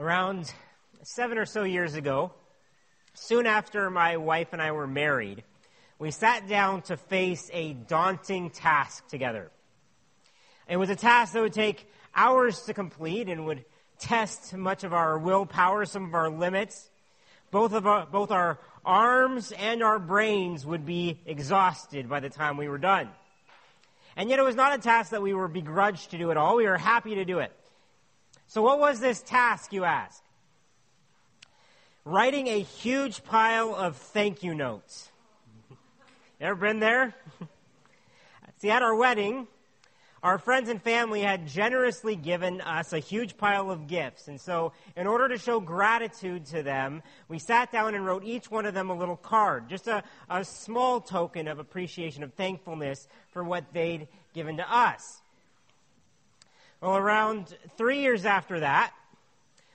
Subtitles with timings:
[0.00, 0.50] Around
[1.02, 2.32] seven or so years ago,
[3.12, 5.44] soon after my wife and I were married,
[5.98, 9.50] we sat down to face a daunting task together.
[10.66, 13.66] It was a task that would take hours to complete and would
[13.98, 16.88] test much of our willpower, some of our limits.
[17.50, 22.56] Both of our, both our arms and our brains would be exhausted by the time
[22.56, 23.10] we were done.
[24.16, 26.56] And yet it was not a task that we were begrudged to do at all.
[26.56, 27.52] We were happy to do it.
[28.50, 30.24] So what was this task, you ask?
[32.04, 35.08] Writing a huge pile of thank you notes.
[36.40, 37.14] Ever been there?
[38.58, 39.46] See, at our wedding,
[40.24, 44.26] our friends and family had generously given us a huge pile of gifts.
[44.26, 48.50] And so, in order to show gratitude to them, we sat down and wrote each
[48.50, 53.06] one of them a little card, just a, a small token of appreciation, of thankfulness
[53.28, 55.22] for what they'd given to us.
[56.80, 58.92] Well, around three years after that,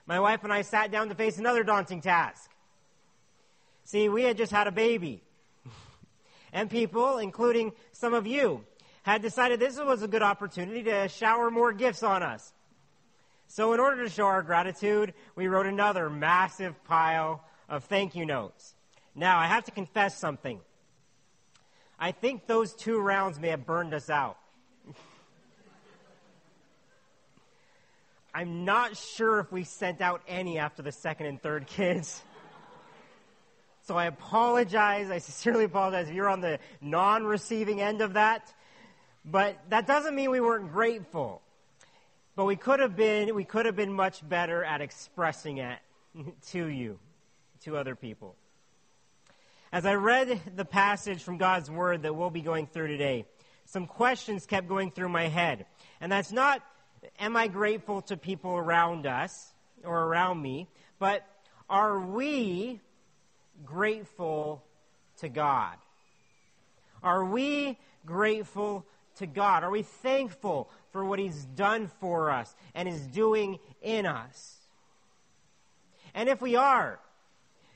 [0.06, 2.50] my wife and I sat down to face another daunting task.
[3.84, 5.22] See, we had just had a baby.
[6.52, 8.64] and people, including some of you,
[9.04, 12.52] had decided this was a good opportunity to shower more gifts on us.
[13.46, 18.26] So, in order to show our gratitude, we wrote another massive pile of thank you
[18.26, 18.74] notes.
[19.14, 20.60] Now, I have to confess something.
[22.00, 24.38] I think those two rounds may have burned us out.
[28.36, 32.22] I'm not sure if we sent out any after the second and third kids.
[33.84, 35.10] So I apologize.
[35.10, 38.52] I sincerely apologize if you're on the non receiving end of that.
[39.24, 41.40] But that doesn't mean we weren't grateful.
[42.34, 45.78] But we could have been, we could have been much better at expressing it
[46.48, 46.98] to you,
[47.62, 48.36] to other people.
[49.72, 53.24] As I read the passage from God's Word that we'll be going through today,
[53.64, 55.64] some questions kept going through my head.
[56.02, 56.60] And that's not
[57.18, 59.52] am I grateful to people around us
[59.84, 60.68] or around me,
[60.98, 61.26] but
[61.68, 62.80] are we
[63.64, 64.62] grateful
[65.18, 65.76] to God?
[67.02, 68.86] Are we grateful
[69.16, 69.64] to God?
[69.64, 74.56] Are we thankful for what He's done for us and is doing in us?
[76.14, 76.98] And if we are,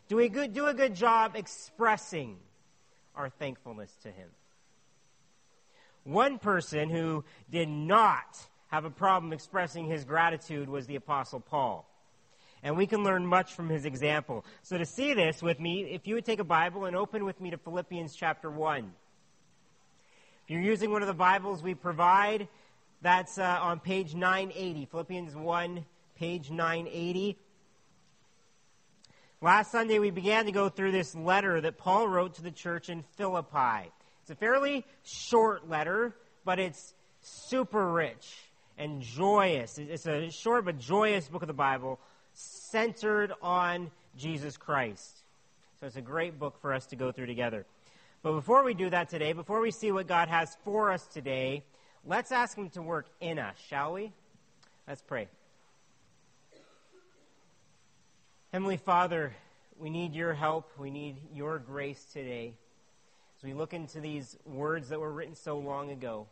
[0.08, 2.38] do we do a good job expressing
[3.14, 4.28] our thankfulness to Him?
[6.04, 8.38] One person who did not
[8.70, 11.86] have a problem expressing his gratitude was the Apostle Paul.
[12.62, 14.44] And we can learn much from his example.
[14.62, 17.40] So to see this with me, if you would take a Bible and open with
[17.40, 18.92] me to Philippians chapter 1.
[20.44, 22.48] If you're using one of the Bibles we provide,
[23.02, 24.86] that's uh, on page 980.
[24.86, 25.84] Philippians 1,
[26.16, 27.36] page 980.
[29.40, 32.88] Last Sunday, we began to go through this letter that Paul wrote to the church
[32.88, 33.90] in Philippi.
[34.22, 36.14] It's a fairly short letter,
[36.44, 38.49] but it's super rich
[38.80, 39.76] and joyous.
[39.76, 42.00] It's a short but joyous book of the Bible
[42.32, 45.18] centered on Jesus Christ.
[45.78, 47.66] So it's a great book for us to go through together.
[48.22, 51.62] But before we do that today, before we see what God has for us today,
[52.06, 54.12] let's ask Him to work in us, shall we?
[54.88, 55.28] Let's pray.
[58.50, 59.34] Heavenly Father,
[59.78, 60.72] we need your help.
[60.78, 62.54] We need your grace today.
[63.38, 66.26] As we look into these words that were written so long ago,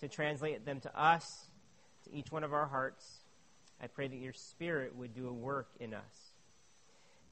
[0.00, 1.46] to translate them to us
[2.04, 3.20] to each one of our hearts.
[3.82, 6.32] I pray that your Spirit would do a work in us,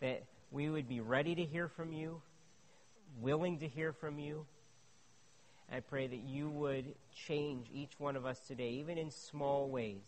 [0.00, 2.21] that we would be ready to hear from you,
[3.21, 4.47] willing to hear from you.
[5.71, 10.05] I pray that you would change each one of us today, even in small ways,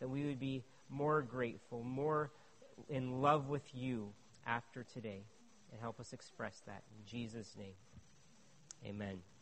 [0.00, 2.30] that we would be more grateful, more
[2.88, 4.12] in love with you
[4.46, 5.22] after today,
[5.72, 6.82] and help us express that.
[6.98, 7.74] In Jesus' name,
[8.84, 9.33] amen.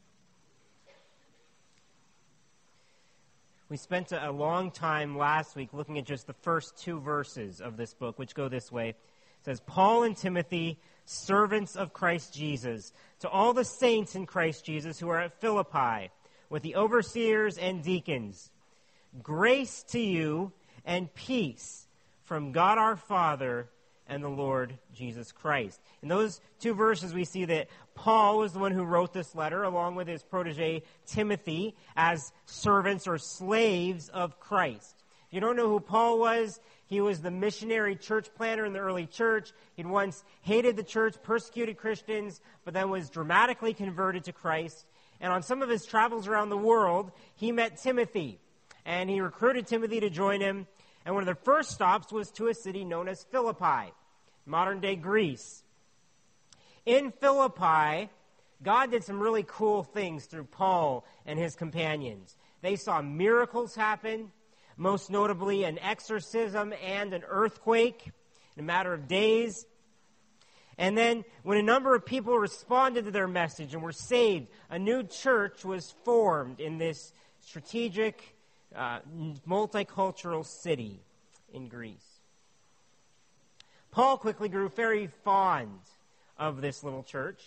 [3.73, 7.79] We spent a long time last week looking at just the first two verses of
[7.79, 8.91] this book, which go this way.
[8.91, 8.97] It
[9.47, 14.99] says, Paul and Timothy, servants of Christ Jesus, to all the saints in Christ Jesus
[14.99, 16.11] who are at Philippi,
[16.51, 18.51] with the overseers and deacons,
[19.23, 20.53] grace to you
[20.85, 21.87] and peace
[22.25, 23.71] from God our Father
[24.09, 25.81] and the Lord Jesus Christ.
[26.03, 29.63] In those two verses, we see that Paul was the one who wrote this letter,
[29.63, 35.05] along with his protege Timothy, as servants or slaves of Christ.
[35.29, 38.81] If you don't know who Paul was, he was the missionary church planter in the
[38.81, 39.53] early church.
[39.75, 44.85] He'd once hated the church, persecuted Christians, but then was dramatically converted to Christ.
[45.19, 48.41] And on some of his travels around the world, he met Timothy.
[48.85, 50.67] And he recruited Timothy to join him.
[51.05, 53.93] And one of their first stops was to a city known as Philippi,
[54.47, 55.63] modern day Greece.
[56.87, 58.11] In Philippi,
[58.63, 62.37] God did some really cool things through Paul and his companions.
[62.61, 64.31] They saw miracles happen.
[64.77, 68.11] most notably an exorcism and an earthquake
[68.57, 69.67] in a matter of days.
[70.79, 74.79] And then, when a number of people responded to their message and were saved, a
[74.79, 78.35] new church was formed in this strategic,
[78.77, 79.01] uh,
[79.47, 81.01] multicultural city
[81.53, 82.21] in Greece.
[83.91, 85.81] Paul quickly grew very fond
[86.39, 87.43] of this little church,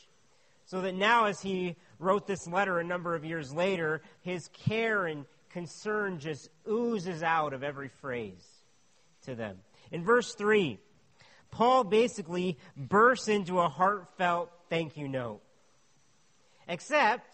[0.66, 5.06] so that now, as he wrote this letter a number of years later, his care
[5.06, 8.46] and concern just oozes out of every phrase
[9.24, 9.58] to them.
[9.92, 10.80] In verse 3,
[11.52, 15.42] Paul basically bursts into a heartfelt thank you note.
[16.68, 17.34] Except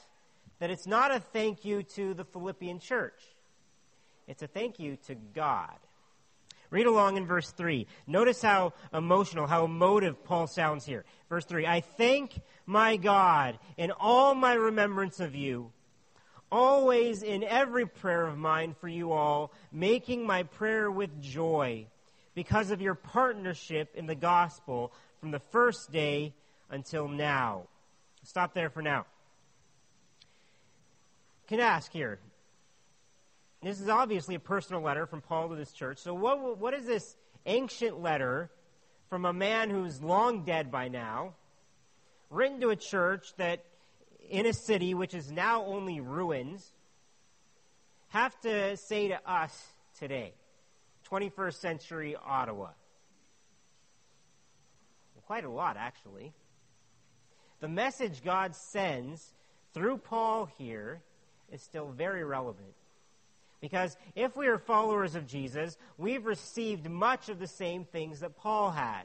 [0.60, 3.20] that it's not a thank you to the Philippian church.
[4.28, 5.76] It's a thank you to God.
[6.70, 7.86] Read along in verse 3.
[8.08, 11.04] Notice how emotional, how emotive Paul sounds here.
[11.30, 15.72] Verse 3 I thank my God in all my remembrance of you,
[16.50, 21.88] always in every prayer of mine for you all, making my prayer with joy
[22.36, 26.34] because of your partnership in the gospel from the first day
[26.70, 27.64] until now.
[28.24, 29.06] Stop there for now.
[31.48, 32.20] Can ask here
[33.62, 36.00] this is obviously a personal letter from Paul to this church.
[36.00, 37.16] So, what, what is this
[37.46, 38.50] ancient letter
[39.10, 41.36] from a man who's long dead by now,
[42.30, 43.64] written to a church that
[44.30, 46.72] in a city which is now only ruins,
[48.10, 49.68] have to say to us
[50.00, 50.34] today,
[51.10, 52.70] 21st century Ottawa?
[55.28, 56.34] Quite a lot, actually.
[57.62, 59.34] The message God sends
[59.74, 61.02] through Paul here
[61.50, 62.74] is still very relevant.
[63.62, 68.36] Because if we are followers of Jesus, we've received much of the same things that
[68.36, 69.04] Paul had.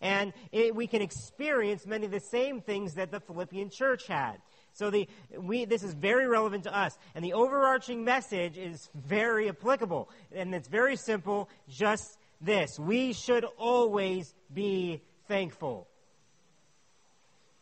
[0.00, 4.36] And it, we can experience many of the same things that the Philippian church had.
[4.72, 6.96] So the, we, this is very relevant to us.
[7.14, 10.08] And the overarching message is very applicable.
[10.32, 15.88] And it's very simple just this we should always be thankful.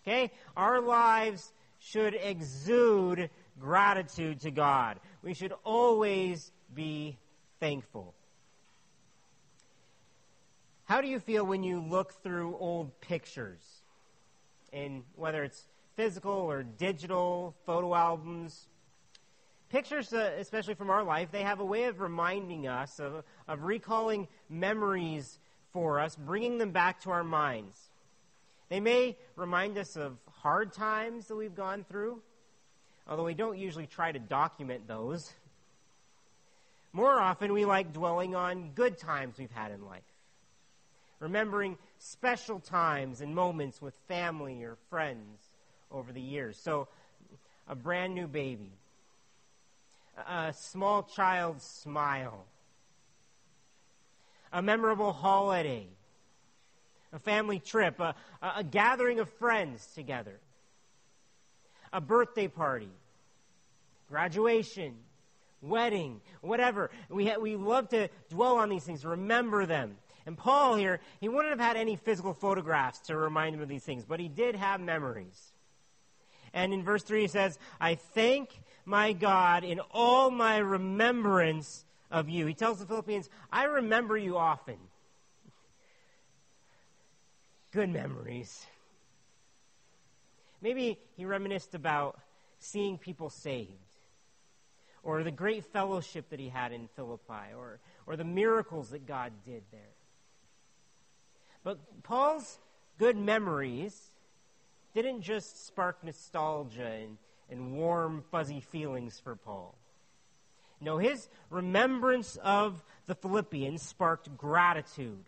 [0.02, 0.30] Okay?
[0.56, 3.30] Our lives should exude
[3.62, 4.98] gratitude to God.
[5.22, 7.16] We should always be
[7.60, 8.12] thankful.
[10.84, 13.62] How do you feel when you look through old pictures?
[14.72, 15.62] In whether it's
[15.96, 18.66] physical or digital photo albums,
[19.68, 23.62] pictures, uh, especially from our life, they have a way of reminding us, of, of
[23.62, 25.38] recalling memories
[25.72, 27.76] for us, bringing them back to our minds.
[28.68, 32.22] They may remind us of hard times that we've gone through,
[33.08, 35.32] although we don't usually try to document those.
[36.92, 40.02] More often, we like dwelling on good times we've had in life,
[41.20, 45.40] remembering special times and moments with family or friends
[45.90, 46.58] over the years.
[46.58, 46.88] So,
[47.66, 48.72] a brand new baby,
[50.28, 52.44] a small child's smile,
[54.52, 55.86] a memorable holiday,
[57.14, 60.38] a family trip, a, a gathering of friends together
[61.92, 62.90] a birthday party,
[64.08, 64.94] graduation,
[65.60, 66.90] wedding, whatever.
[67.08, 69.96] We, ha- we love to dwell on these things, remember them.
[70.26, 73.82] And Paul here, he wouldn't have had any physical photographs to remind him of these
[73.82, 75.52] things, but he did have memories.
[76.54, 78.50] And in verse 3 he says, I thank
[78.84, 82.46] my God in all my remembrance of you.
[82.46, 84.76] He tells the Philippians, I remember you often.
[87.72, 88.66] Good memories.
[90.62, 92.18] Maybe he reminisced about
[92.60, 93.70] seeing people saved,
[95.02, 99.32] or the great fellowship that he had in Philippi, or, or the miracles that God
[99.44, 99.80] did there.
[101.64, 102.58] But Paul's
[102.98, 104.10] good memories
[104.94, 107.18] didn't just spark nostalgia and,
[107.50, 109.76] and warm, fuzzy feelings for Paul.
[110.80, 115.24] No, his remembrance of the Philippians sparked gratitude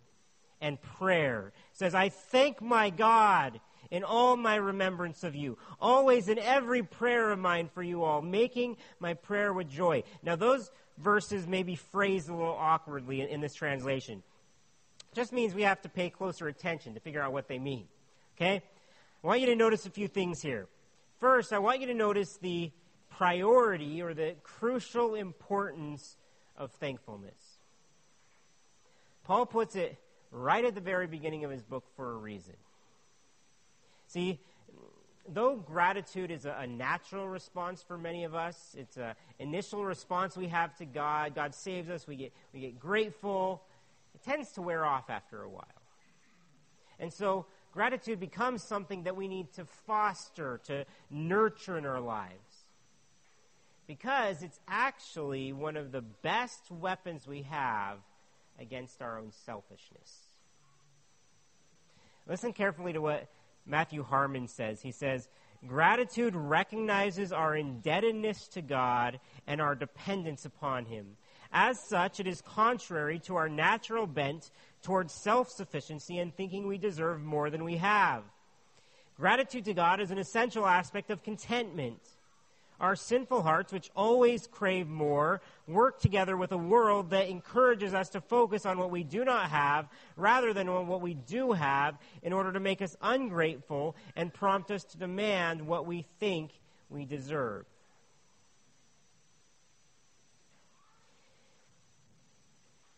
[0.60, 1.52] and prayer.
[1.72, 3.60] It says, I thank my God
[3.90, 8.22] in all my remembrance of you, always in every prayer of mine for you all,
[8.22, 10.02] making my prayer with joy.
[10.22, 14.22] Now, those verses may be phrased a little awkwardly in, in this translation.
[15.12, 17.86] It just means we have to pay closer attention to figure out what they mean.
[18.36, 18.62] Okay?
[19.22, 20.66] I want you to notice a few things here.
[21.20, 22.70] First, I want you to notice the
[23.16, 26.16] priority or the crucial importance
[26.56, 27.34] of thankfulness.
[29.24, 29.96] Paul puts it
[30.30, 32.54] right at the very beginning of his book for a reason.
[34.14, 34.38] See,
[35.28, 40.36] though gratitude is a, a, natural response for many of us, it's an initial response
[40.36, 41.34] we have to God.
[41.34, 43.64] God saves us, we get, we get grateful.
[44.14, 45.66] It tends to wear off after a while.
[47.00, 52.66] And so, gratitude becomes something that we need to foster, to nurture in our lives.
[53.88, 57.98] Because it's actually one of the best weapons we have
[58.60, 60.28] against our own selfishness.
[62.28, 63.28] Listen carefully to what
[63.66, 64.80] Matthew Harmon says.
[64.82, 65.28] He says,
[65.66, 71.16] Gratitude recognizes our indebtedness to God and our dependence upon Him.
[71.52, 74.50] As such, it is contrary to our natural bent
[74.82, 78.24] towards self sufficiency and thinking we deserve more than we have.
[79.16, 82.00] Gratitude to God is an essential aspect of contentment.
[82.84, 88.10] Our sinful hearts, which always crave more, work together with a world that encourages us
[88.10, 89.88] to focus on what we do not have
[90.18, 94.70] rather than on what we do have in order to make us ungrateful and prompt
[94.70, 96.50] us to demand what we think
[96.90, 97.64] we deserve.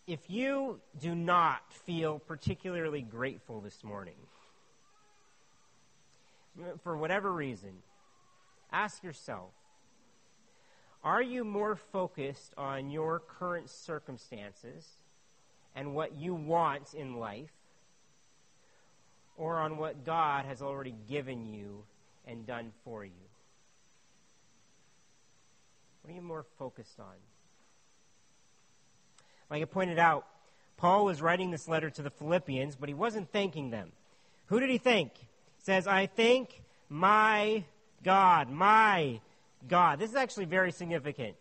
[0.08, 4.16] If you do not feel particularly grateful this morning,
[6.82, 7.84] for whatever reason,
[8.72, 9.52] ask yourself
[11.06, 14.84] are you more focused on your current circumstances
[15.76, 17.52] and what you want in life,
[19.36, 21.84] or on what God has already given you
[22.26, 23.12] and done for you?
[26.02, 27.14] What are you more focused on?
[29.48, 30.26] Like I pointed out,
[30.76, 33.92] Paul was writing this letter to the Philippians, but he wasn't thanking them.
[34.46, 35.16] Who did he thank?
[35.16, 37.62] He says, I thank my
[38.02, 39.20] God, my
[39.68, 39.98] God.
[39.98, 41.36] This is actually very significant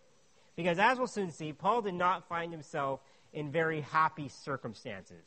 [0.55, 3.01] because, as we'll soon see, Paul did not find himself
[3.33, 5.25] in very happy circumstances.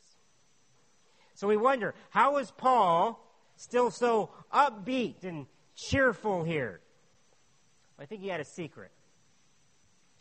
[1.35, 3.25] So we wonder, how is Paul
[3.55, 6.81] still so upbeat and cheerful here?
[7.97, 8.91] I think he had a secret.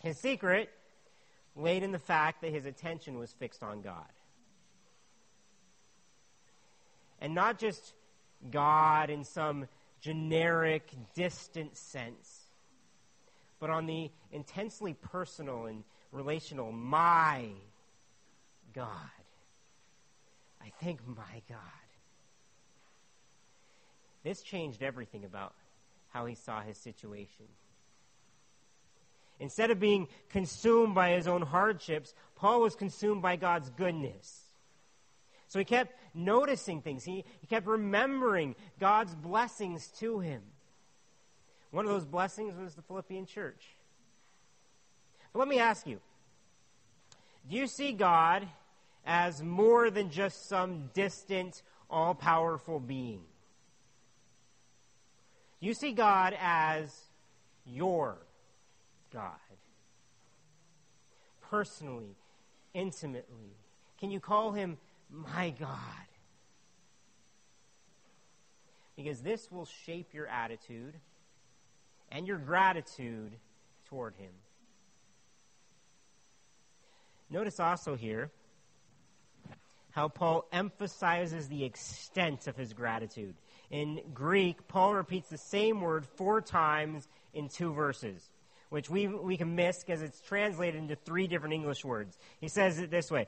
[0.03, 0.71] His secret
[1.57, 4.07] laid in the fact that his attention was fixed on God.
[7.21, 7.95] And not just
[8.51, 9.67] God in some
[10.01, 12.38] generic, distant sense,
[13.61, 17.47] but on the intensely personal and relational, my
[18.75, 18.89] God.
[20.63, 21.59] I thank my God.
[24.25, 25.55] This changed everything about
[26.11, 27.47] how he saw his situation.
[29.41, 34.43] Instead of being consumed by his own hardships, Paul was consumed by God's goodness.
[35.47, 37.05] So he kept noticing things.
[37.05, 40.43] He, he kept remembering God's blessings to him.
[41.71, 43.77] One of those blessings was the Philippian church.
[45.33, 46.01] But let me ask you
[47.49, 48.47] do you see God
[49.07, 53.23] as more than just some distant, all powerful being?
[55.61, 56.95] You see God as
[57.65, 58.19] your
[59.13, 59.33] God?
[61.41, 62.17] Personally,
[62.75, 63.57] intimately.
[63.99, 64.77] Can you call him
[65.11, 65.79] my God?
[68.95, 70.95] Because this will shape your attitude
[72.11, 73.33] and your gratitude
[73.87, 74.31] toward Him.
[77.31, 78.31] Notice also here
[79.91, 83.35] how Paul emphasizes the extent of his gratitude.
[83.71, 88.29] In Greek, Paul repeats the same word four times in two verses,
[88.71, 92.17] which we, we can miss because it's translated into three different English words.
[92.41, 93.27] He says it this way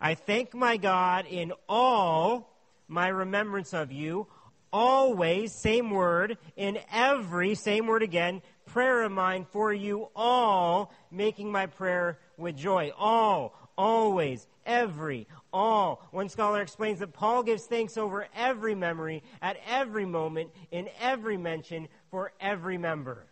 [0.00, 2.50] I thank my God in all
[2.86, 4.26] my remembrance of you,
[4.74, 11.50] always, same word, in every, same word again, prayer of mine for you all, making
[11.52, 12.90] my prayer with joy.
[12.98, 16.02] All, always, every, all.
[16.10, 21.36] One scholar explains that Paul gives thanks over every memory, at every moment, in every
[21.36, 23.24] mention, for every member.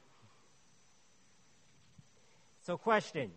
[2.63, 3.33] So, question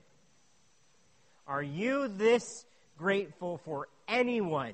[1.47, 2.65] Are you this
[2.99, 4.73] grateful for anyone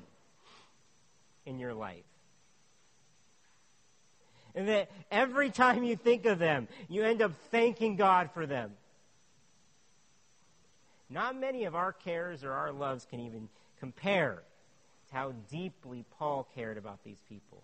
[1.46, 2.11] in your life?
[4.54, 8.72] And that every time you think of them, you end up thanking God for them.
[11.08, 13.48] Not many of our cares or our loves can even
[13.80, 14.42] compare
[15.08, 17.62] to how deeply Paul cared about these people.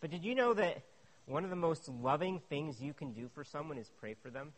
[0.00, 0.82] But did you know that
[1.26, 4.52] one of the most loving things you can do for someone is pray for them?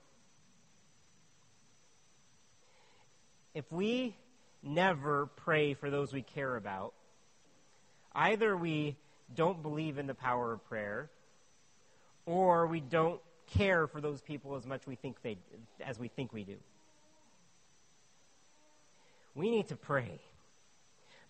[3.55, 4.17] If we
[4.63, 6.95] never pray for those we care about,
[8.15, 8.97] either we
[9.35, 11.11] don't believe in the power of prayer,
[12.27, 13.21] or we don't
[13.55, 15.37] care for those people as much we think they,
[15.81, 16.57] as we think we do.
[19.35, 20.21] We need to pray.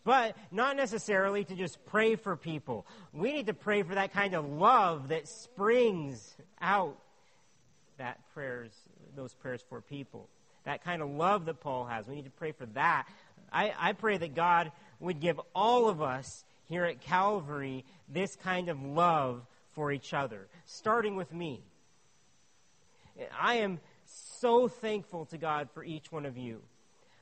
[0.05, 2.87] But not necessarily to just pray for people.
[3.13, 6.99] We need to pray for that kind of love that springs out
[7.97, 8.73] that prayers,
[9.17, 10.29] those prayers for people.
[10.65, 12.07] That kind of love that Paul has.
[12.07, 13.07] We need to pray for that.
[13.53, 18.69] I, I pray that God would give all of us here at Calvary this kind
[18.69, 19.43] of love
[19.73, 21.63] for each other, starting with me.
[23.39, 26.63] I am so thankful to God for each one of you.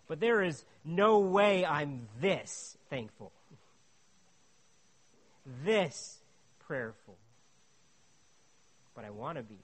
[0.09, 3.33] But there is no way I'm this thankful,
[5.65, 6.19] this
[6.67, 7.17] prayerful.
[8.95, 9.59] But I want to be.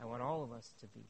[0.00, 1.04] I want all of us to be.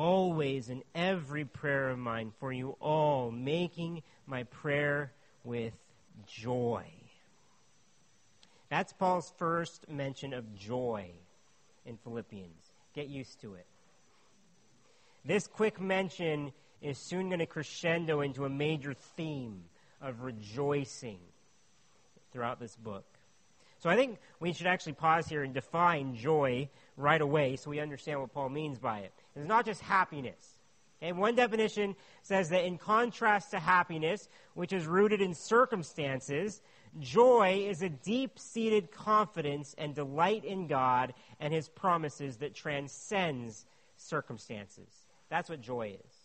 [0.00, 5.12] Always in every prayer of mine for you all, making my prayer
[5.44, 5.74] with
[6.26, 6.86] joy.
[8.70, 11.10] That's Paul's first mention of joy
[11.84, 12.72] in Philippians.
[12.94, 13.66] Get used to it.
[15.26, 19.64] This quick mention is soon going to crescendo into a major theme
[20.00, 21.20] of rejoicing
[22.32, 23.04] throughout this book.
[23.80, 27.80] So I think we should actually pause here and define joy right away so we
[27.80, 29.12] understand what Paul means by it.
[29.36, 30.58] It's not just happiness.
[31.02, 36.60] Okay, one definition says that in contrast to happiness, which is rooted in circumstances,
[36.98, 43.64] joy is a deep seated confidence and delight in God and His promises that transcends
[43.96, 44.88] circumstances.
[45.30, 46.16] That's what joy is.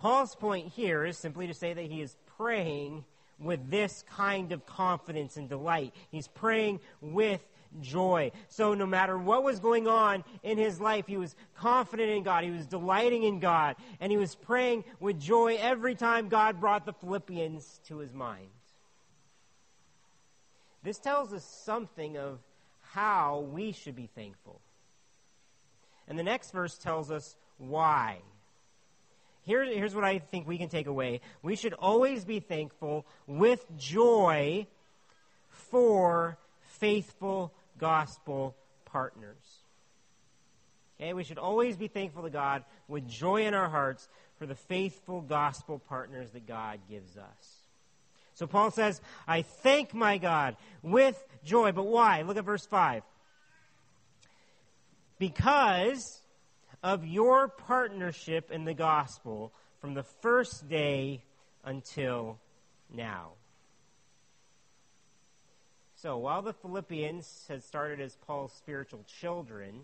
[0.00, 3.04] Paul's point here is simply to say that he is praying
[3.38, 5.94] with this kind of confidence and delight.
[6.10, 7.40] He's praying with
[7.80, 8.32] joy.
[8.48, 12.44] So no matter what was going on in his life, he was confident in God.
[12.44, 13.76] He was delighting in God.
[14.00, 18.48] And he was praying with joy every time God brought the Philippians to his mind.
[20.82, 22.38] This tells us something of
[22.92, 24.60] how we should be thankful.
[26.08, 28.18] And the next verse tells us why.
[29.42, 31.20] Here, here's what I think we can take away.
[31.42, 34.66] We should always be thankful with joy
[35.48, 39.62] for faithful gospel partners.
[41.00, 44.06] Okay, we should always be thankful to God with joy in our hearts
[44.38, 47.60] for the faithful gospel partners that God gives us.
[48.34, 51.72] So Paul says, I thank my God with joy.
[51.72, 52.22] But why?
[52.22, 53.02] Look at verse 5.
[55.18, 56.20] Because
[56.82, 61.22] of your partnership in the gospel from the first day
[61.64, 62.38] until
[62.94, 63.32] now.
[66.02, 69.82] So while the Philippians had started as Paul's spiritual children,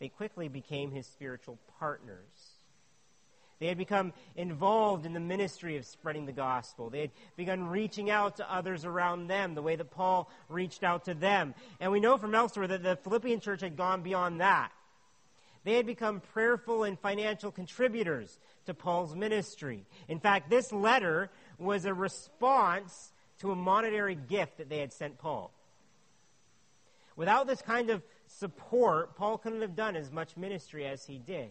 [0.00, 2.56] they quickly became his spiritual partners.
[3.60, 6.90] They had become involved in the ministry of spreading the gospel.
[6.90, 11.04] They had begun reaching out to others around them the way that Paul reached out
[11.04, 11.54] to them.
[11.78, 14.72] And we know from elsewhere that the Philippian church had gone beyond that.
[15.62, 19.84] They had become prayerful and financial contributors to Paul's ministry.
[20.08, 25.18] In fact, this letter was a response to a monetary gift that they had sent
[25.18, 25.52] Paul.
[27.16, 31.50] Without this kind of support, Paul couldn't have done as much ministry as he did.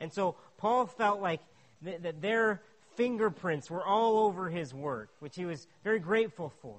[0.00, 1.40] And so Paul felt like
[1.84, 2.62] th- that their
[2.96, 6.76] fingerprints were all over his work, which he was very grateful for.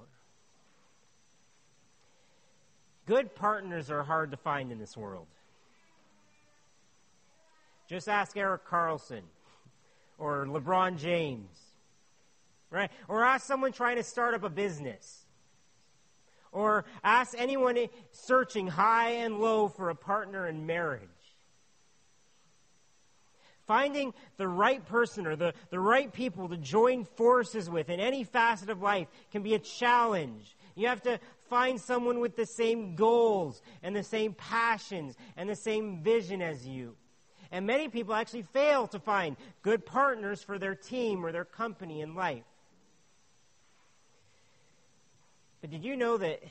[3.06, 5.26] Good partners are hard to find in this world.
[7.88, 9.22] Just ask Erik Karlsson
[10.18, 11.63] or LeBron James
[12.74, 12.90] right?
[13.08, 15.24] Or ask someone trying to start up a business.
[16.52, 17.78] Or ask anyone
[18.12, 21.08] searching high and low for a partner in marriage.
[23.66, 28.24] Finding the right person or the, the right people to join forces with in any
[28.24, 30.54] facet of life can be a challenge.
[30.74, 35.56] You have to find someone with the same goals and the same passions and the
[35.56, 36.94] same vision as you.
[37.50, 42.00] And many people actually fail to find good partners for their team or their company
[42.00, 42.44] in life.
[45.64, 46.42] But did you know that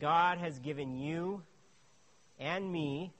[0.00, 1.42] God has given you
[2.40, 3.12] and me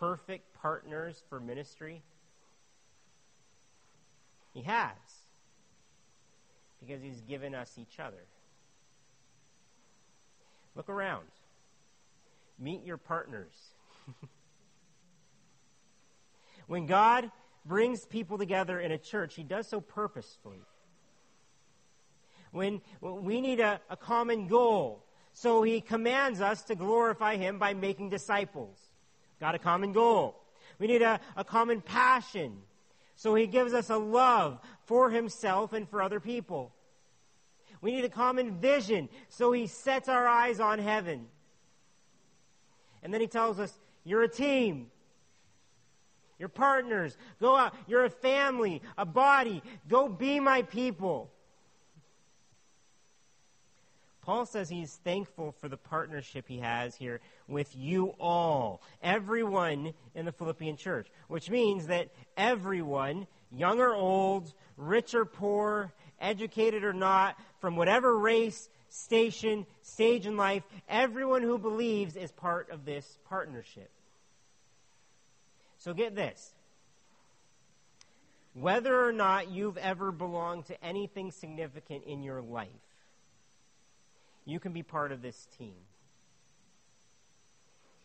[0.00, 2.02] perfect partners for ministry?
[4.52, 4.96] He has.
[6.80, 8.24] Because He's given us each other.
[10.74, 11.28] Look around.
[12.58, 13.54] Meet your partners.
[16.66, 17.30] when God
[17.64, 20.64] brings people together in a church, He does so purposefully
[22.56, 25.04] when we need a, a common goal.
[25.32, 28.78] So he commands us to glorify him by making disciples.
[29.38, 30.42] Got a common goal.
[30.78, 32.56] We need a, a common passion.
[33.14, 36.72] So he gives us a love for himself and for other people.
[37.82, 39.10] We need a common vision.
[39.28, 41.26] So he sets our eyes on heaven.
[43.02, 43.72] And then he tells us,
[44.04, 44.86] you're a team.
[46.38, 47.16] You're partners.
[47.40, 47.74] Go out.
[47.86, 49.62] You're a family, a body.
[49.88, 51.30] Go be my people.
[54.26, 60.26] Paul says he's thankful for the partnership he has here with you all, everyone in
[60.26, 66.92] the Philippian church, which means that everyone, young or old, rich or poor, educated or
[66.92, 73.18] not, from whatever race, station, stage in life, everyone who believes is part of this
[73.28, 73.90] partnership.
[75.78, 76.52] So get this.
[78.54, 82.70] Whether or not you've ever belonged to anything significant in your life,
[84.46, 85.74] you can be part of this team,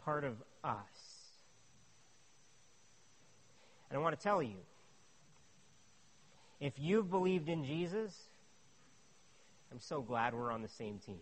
[0.03, 0.81] part of us.
[3.89, 4.57] And I want to tell you
[6.59, 8.15] if you've believed in Jesus,
[9.71, 11.21] I'm so glad we're on the same team.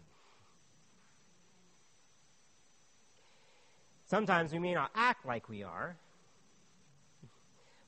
[4.05, 5.97] Sometimes we may not act like we are,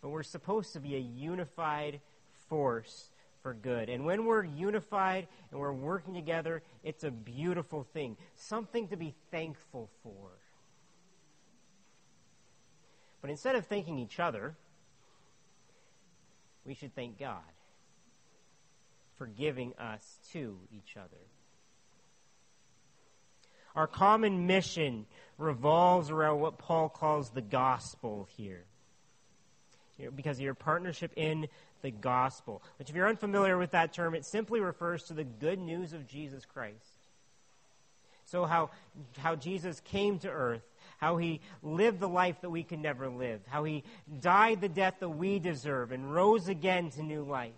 [0.01, 2.01] but we're supposed to be a unified
[2.49, 3.10] force
[3.41, 3.89] for good.
[3.89, 9.13] And when we're unified and we're working together, it's a beautiful thing, something to be
[9.31, 10.29] thankful for.
[13.21, 14.55] But instead of thanking each other,
[16.65, 17.41] we should thank God
[19.17, 21.21] for giving us to each other.
[23.75, 25.05] Our common mission
[25.37, 28.65] revolves around what Paul calls the gospel here.
[30.15, 31.47] Because your partnership in
[31.81, 32.61] the gospel.
[32.77, 36.07] Which, if you're unfamiliar with that term, it simply refers to the good news of
[36.07, 36.75] Jesus Christ.
[38.25, 38.69] So, how,
[39.17, 40.63] how Jesus came to earth,
[40.97, 43.83] how he lived the life that we can never live, how he
[44.19, 47.51] died the death that we deserve and rose again to new life.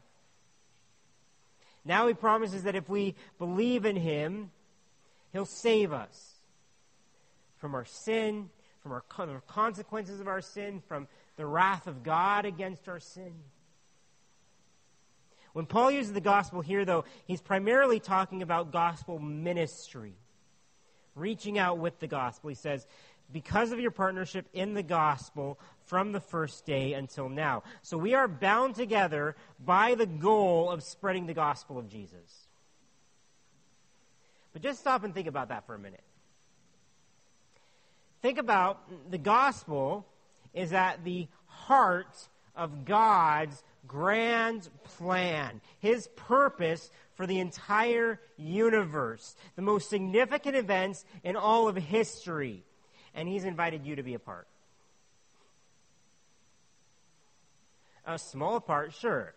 [1.86, 4.52] Now he promises that if we believe in him,
[5.34, 6.36] he'll save us
[7.58, 8.50] from our sin,
[8.82, 9.04] from our
[9.48, 13.34] consequences of our sin, from the wrath of God against our sin.
[15.54, 20.16] When Paul uses the gospel here, though, he's primarily talking about gospel ministry,
[21.16, 22.50] reaching out with the gospel.
[22.50, 22.88] He says,
[23.32, 27.64] because of your partnership in the gospel from the first day until now.
[27.82, 32.48] So we are bound together by the goal of spreading the gospel of Jesus.
[34.54, 36.04] But just stop and think about that for a minute.
[38.22, 38.80] Think about
[39.12, 40.06] the gospel
[40.54, 49.62] is at the heart of God's grand plan, His purpose for the entire universe, the
[49.62, 52.64] most significant events in all of history
[53.14, 54.48] and He's invited you to be a part.
[58.06, 59.34] A small part, sure,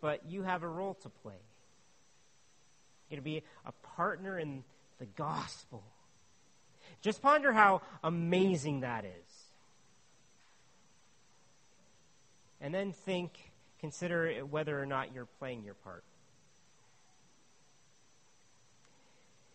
[0.00, 1.34] but you have a role to play.
[3.10, 4.62] You're to be a partner in
[4.98, 5.82] the gospel.
[7.00, 9.27] Just ponder how amazing that is.
[12.60, 13.30] And then think,
[13.80, 16.02] consider whether or not you're playing your part.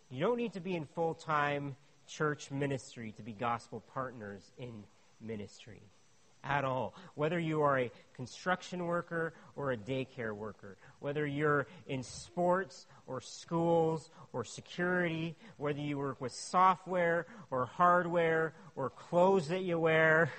[0.10, 1.76] You don't need to be in full time
[2.08, 4.84] church ministry to be gospel partners in
[5.22, 5.82] ministry
[6.44, 6.94] at all.
[7.16, 13.22] Whether you are a construction worker or a daycare worker, whether you're in sports or
[13.22, 20.32] schools or security, whether you work with software or hardware or clothes that you wear,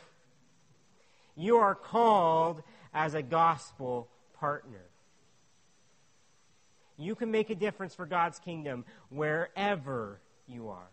[1.36, 4.86] you are called as a gospel partner.
[6.96, 10.90] You can make a difference for God's kingdom wherever you are.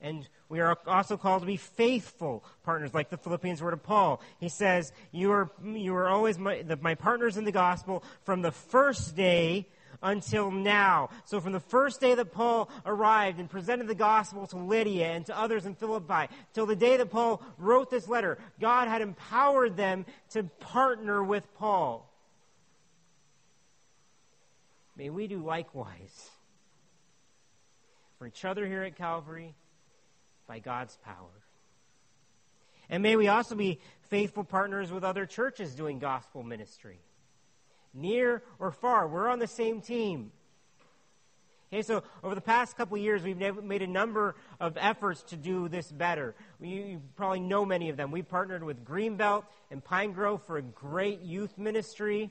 [0.00, 4.20] And we are also called to be faithful partners, like the Philippians word to Paul.
[4.38, 8.42] He says, You are, you are always my, the, my partners in the gospel from
[8.42, 9.66] the first day
[10.02, 11.10] until now.
[11.24, 15.26] So from the first day that Paul arrived and presented the gospel to Lydia and
[15.26, 19.76] to others in Philippi, till the day that Paul wrote this letter, God had empowered
[19.76, 22.10] them to partner with Paul.
[24.96, 26.30] May we do likewise
[28.18, 29.54] for each other here at Calvary
[30.46, 31.42] by God's power.
[32.88, 37.00] And may we also be faithful partners with other churches doing gospel ministry.
[37.94, 40.32] Near or far, we're on the same team.
[41.72, 45.68] Okay, so over the past couple years, we've made a number of efforts to do
[45.68, 46.34] this better.
[46.60, 48.10] You probably know many of them.
[48.10, 52.30] We partnered with Greenbelt and Pine Grove for a great youth ministry.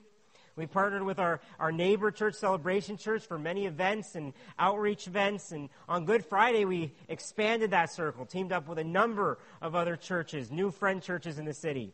[0.55, 5.51] We partnered with our, our neighbor church, Celebration Church, for many events and outreach events.
[5.51, 9.95] And on Good Friday, we expanded that circle, teamed up with a number of other
[9.95, 11.91] churches, new friend churches in the city.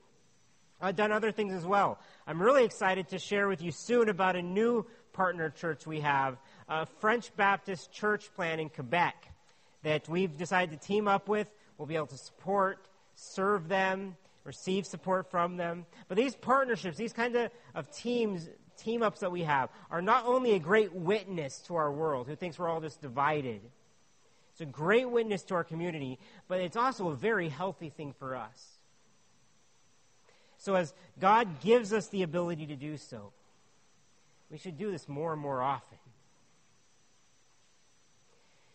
[0.81, 1.99] I've done other things as well.
[2.25, 6.37] I'm really excited to share with you soon about a new partner church we have,
[6.69, 9.27] a French Baptist church plan in Quebec
[9.83, 11.49] that we've decided to team up with.
[11.77, 14.15] We'll be able to support, serve them,
[14.45, 15.85] receive support from them.
[16.07, 20.25] But these partnerships, these kind of, of teams, team ups that we have, are not
[20.25, 23.61] only a great witness to our world who thinks we're all just divided.
[24.51, 28.35] It's a great witness to our community, but it's also a very healthy thing for
[28.35, 28.78] us.
[30.59, 33.31] So, as God gives us the ability to do so,
[34.51, 35.99] We should do this more and more often.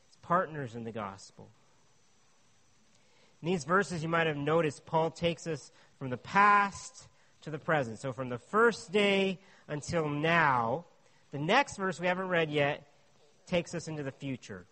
[0.08, 1.48] As partners in the gospel.
[3.42, 7.08] In these verses, you might have noticed Paul takes us from the past
[7.42, 7.98] to the present.
[7.98, 10.84] So from the first day until now,
[11.32, 12.86] the next verse we haven't read yet
[13.46, 14.64] takes us into the future.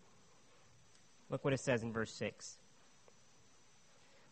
[1.28, 2.56] Look what it says in verse 6.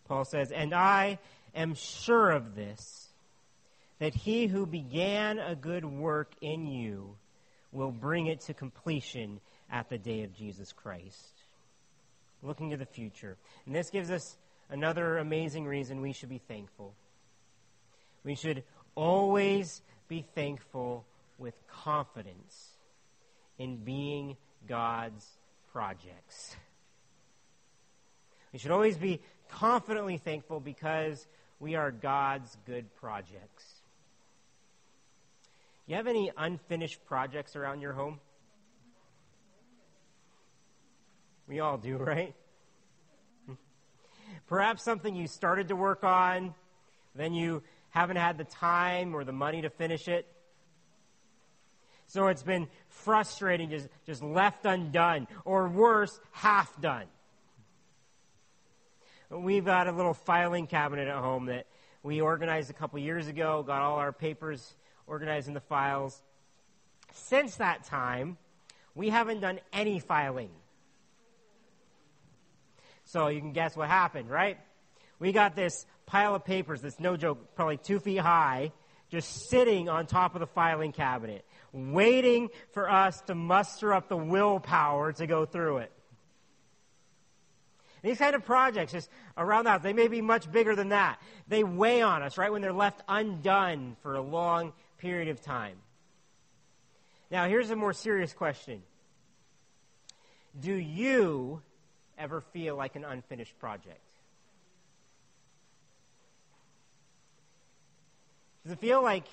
[0.06, 1.18] Paul says, And I
[1.54, 3.08] am sure of this,
[3.98, 7.16] that he who began a good work in you
[7.72, 11.32] will bring it to completion at the day of Jesus Christ.
[12.42, 13.36] Looking to the future.
[13.66, 14.36] And this gives us
[14.70, 16.94] another amazing reason we should be thankful.
[18.24, 21.04] We should always be thankful
[21.38, 22.70] with confidence
[23.58, 24.36] in being
[24.66, 25.26] God's
[25.72, 26.56] projects.
[28.52, 31.26] We should always be confidently thankful because
[31.60, 33.64] we are God's good projects.
[35.86, 38.18] You have any unfinished projects around your home?
[41.46, 42.34] We all do, right?
[44.46, 46.54] Perhaps something you started to work on,
[47.14, 50.26] then you haven't had the time or the money to finish it.
[52.06, 57.06] So it's been frustrating, just, just left undone, or worse, half done.
[59.30, 61.66] We've got a little filing cabinet at home that
[62.02, 64.74] we organized a couple years ago, got all our papers
[65.06, 66.20] organized in the files.
[67.12, 68.38] Since that time,
[68.96, 70.50] we haven't done any filing.
[73.04, 74.58] So you can guess what happened, right?
[75.20, 78.72] We got this pile of papers that's no joke, probably two feet high,
[79.10, 84.16] just sitting on top of the filing cabinet, waiting for us to muster up the
[84.16, 85.92] willpower to go through it.
[88.02, 91.20] These kind of projects, just around house, they may be much bigger than that.
[91.48, 95.76] They weigh on us, right, when they're left undone for a long period of time.
[97.30, 98.82] Now, here's a more serious question
[100.58, 101.62] Do you
[102.18, 104.00] ever feel like an unfinished project?
[108.64, 109.26] Does it feel like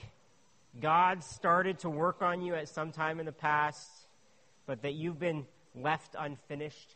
[0.79, 3.89] God started to work on you at some time in the past,
[4.65, 6.95] but that you've been left unfinished?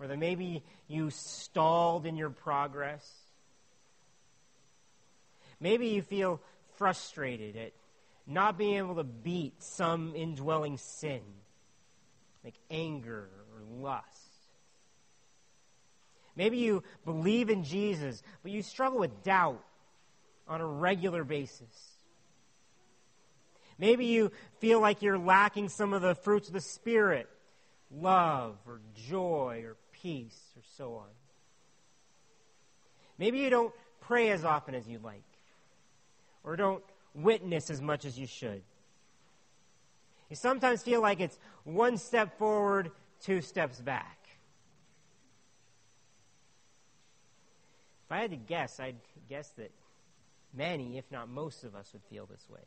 [0.00, 3.06] Or that maybe you stalled in your progress.
[5.60, 6.40] Maybe you feel
[6.76, 7.72] frustrated at
[8.26, 11.22] not being able to beat some indwelling sin,
[12.44, 14.06] like anger or lust.
[16.36, 19.64] Maybe you believe in Jesus, but you struggle with doubt
[20.46, 21.96] on a regular basis.
[23.76, 27.28] Maybe you feel like you're lacking some of the fruits of the Spirit
[27.90, 31.08] love or joy or peace, or so on.
[33.18, 35.22] Maybe you don't pray as often as you'd like,
[36.44, 36.82] or don't
[37.14, 38.62] witness as much as you should.
[40.30, 42.90] You sometimes feel like it's one step forward,
[43.22, 44.18] two steps back.
[48.06, 48.96] If I had to guess, I'd
[49.28, 49.70] guess that
[50.54, 52.60] many, if not most of us, would feel this way.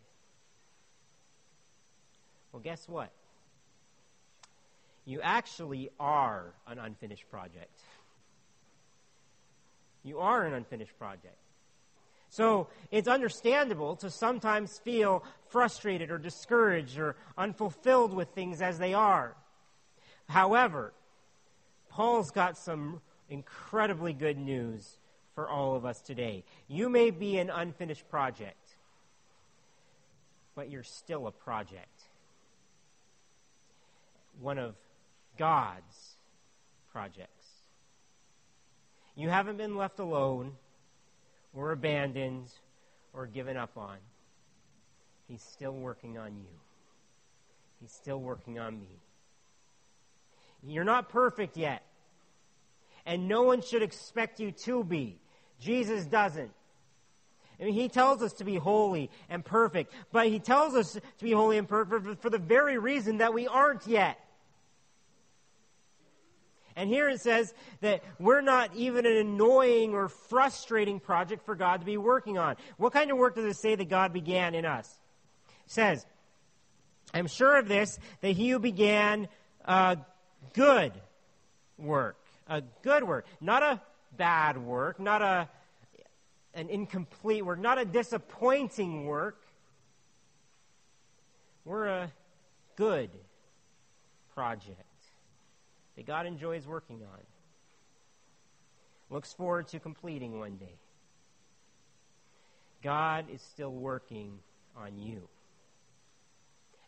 [2.52, 3.12] Well, guess what?
[5.06, 7.82] You actually are an unfinished project.
[10.04, 11.38] You are an unfinished project.
[12.30, 18.94] So it's understandable to sometimes feel frustrated or discouraged or unfulfilled with things as they
[18.94, 19.36] are.
[20.30, 20.94] However,
[21.90, 24.98] Paul's got some incredibly good news
[25.36, 26.46] for all of us today.
[26.70, 28.76] You may be an unfinished project,
[30.56, 32.04] but you're still a project.
[34.40, 34.76] One of
[35.38, 36.16] God's
[36.92, 37.46] projects.
[39.16, 40.54] You haven't been left alone
[41.54, 42.48] or abandoned
[43.14, 43.98] or given up on.
[45.28, 46.60] He's still working on you.
[47.82, 49.00] He's still working on me.
[50.64, 51.84] You're not perfect yet.
[53.06, 55.20] And no one should expect you to be.
[55.60, 56.52] Jesus doesn't.
[57.60, 61.24] I mean, he tells us to be holy and perfect, but he tells us to
[61.24, 64.20] be holy and perfect for the very reason that we aren't yet.
[66.76, 71.82] And here it says that we're not even an annoying or frustrating project for God
[71.82, 72.56] to be working on.
[72.78, 74.88] What kind of work does it say that God began in us?
[75.66, 76.06] It says,
[77.14, 79.28] I'm sure of this, that he who began
[79.66, 79.98] a
[80.54, 80.94] good
[81.78, 83.82] work, a good work, not a
[84.16, 85.50] bad work, not a
[86.54, 89.42] an incomplete work, not a disappointing work.
[91.64, 92.12] We're a
[92.76, 93.10] good
[94.36, 94.91] project
[95.96, 97.20] that God enjoys working on,
[99.10, 100.78] looks forward to completing one day.
[102.82, 104.40] God is still working
[104.76, 105.28] on you.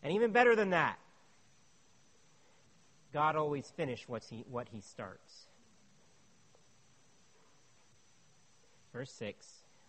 [0.02, 0.98] And even better than that,
[3.12, 5.46] God always finishes what he, what he starts.
[8.92, 9.46] Verse 6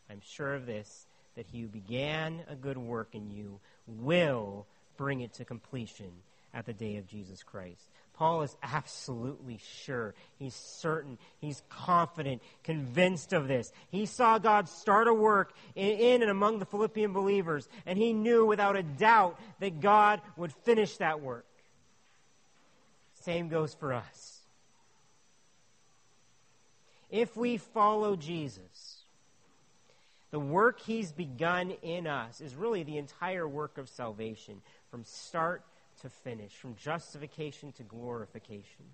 [0.10, 5.21] I'm sure of this, that he who began a good work in you will bring
[5.21, 6.12] it to completion
[6.54, 7.89] at the day of Jesus Christ.
[8.17, 10.15] Paul is absolutely sure.
[10.39, 11.17] He's certain.
[11.39, 13.71] He's confident, convinced of this.
[13.89, 18.45] He saw God start a work in, and among the Philippian believers, and he knew
[18.45, 21.45] without a doubt that God would finish that work.
[23.21, 24.39] Same goes for us.
[27.10, 29.01] If we follow Jesus,
[30.32, 35.63] the work he's begun in us is really the entire work of salvation from start
[36.02, 38.86] to finish, from justification to glorification.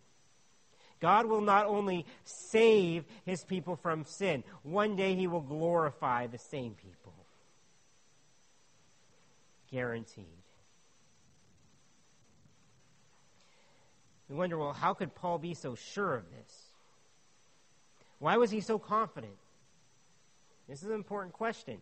[1.00, 6.38] God will not only save his people from sin, one day he will glorify the
[6.38, 7.14] same people.
[9.72, 10.26] Guaranteed.
[14.30, 16.72] We wonder, well, how could Paul be so sure of this?
[18.20, 19.34] Why was he so confident?
[20.70, 21.82] This is an important question.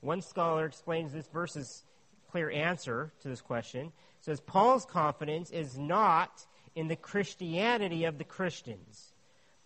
[0.00, 1.84] One scholar explains this verse's
[2.30, 3.92] clear answer to this question
[4.24, 9.12] says Paul's confidence is not in the Christianity of the Christians,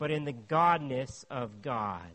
[0.01, 2.11] but in the godness of God,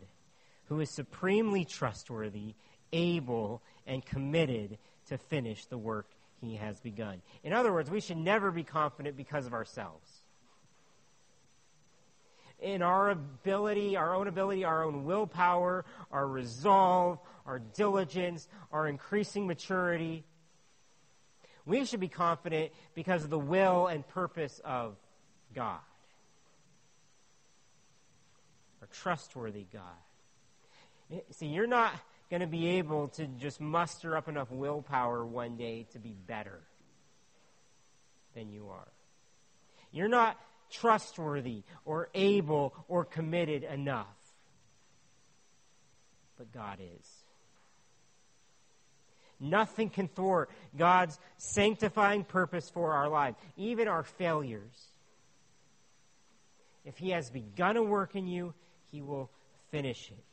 [0.65, 2.53] who is supremely trustworthy,
[2.91, 4.77] able, and committed
[5.07, 6.07] to finish the work
[6.41, 7.21] he has begun.
[7.45, 10.09] In other words, we should never be confident because of ourselves.
[12.59, 19.47] In our ability, our own ability, our own willpower, our resolve, our diligence, our increasing
[19.47, 20.25] maturity,
[21.65, 24.95] we should be confident because of the will and purpose of
[25.53, 25.79] God.
[28.81, 31.21] Our trustworthy God.
[31.31, 31.93] See, you're not
[32.29, 36.59] going to be able to just muster up enough willpower one day to be better
[38.33, 38.91] than you are.
[39.91, 40.39] You're not
[40.71, 44.07] trustworthy or able or committed enough.
[46.37, 47.07] But God is.
[49.43, 54.87] Nothing can thwart God's sanctifying purpose for our life, even our failures.
[56.85, 58.53] If He has begun a work in you,
[58.91, 59.29] He will
[59.69, 60.23] finish it.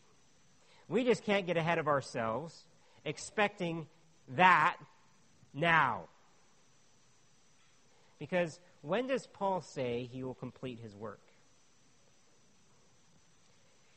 [0.88, 2.64] We just can't get ahead of ourselves
[3.04, 3.86] expecting
[4.36, 4.76] that
[5.54, 6.04] now.
[8.18, 11.20] Because when does Paul say he will complete his work?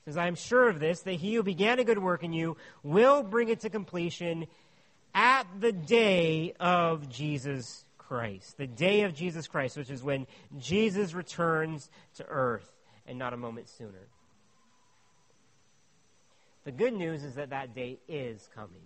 [0.06, 2.34] He says, I am sure of this, that he who began a good work in
[2.34, 4.48] you will bring it to completion
[5.14, 8.58] at the day of Jesus Christ.
[8.58, 10.28] The day of Jesus Christ, which is when
[10.60, 12.72] Jesus returns to earth
[13.06, 14.08] and not a moment sooner.
[16.64, 18.82] The good news is that that day is coming.